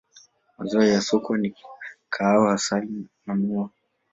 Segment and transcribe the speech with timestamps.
[0.57, 1.55] Mazao ya soko ni
[2.09, 3.69] kahawa, asali na miwa.